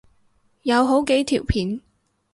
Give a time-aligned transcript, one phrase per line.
[0.63, 1.81] 有好幾條片